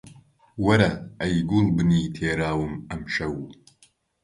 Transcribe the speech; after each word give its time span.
وەرە 0.65 0.91
ئەی 1.19 1.35
گوڵبنی 1.49 2.11
تێراوم 2.15 2.73
ئەمشەو 2.89 3.35